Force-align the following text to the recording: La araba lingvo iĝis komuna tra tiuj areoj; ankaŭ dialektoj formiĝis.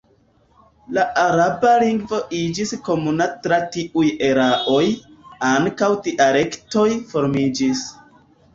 La 0.97 1.01
araba 1.23 1.73
lingvo 1.83 2.21
iĝis 2.39 2.73
komuna 2.87 3.27
tra 3.45 3.61
tiuj 3.77 4.09
areoj; 4.31 4.81
ankaŭ 5.53 5.93
dialektoj 6.11 6.91
formiĝis. 7.15 7.89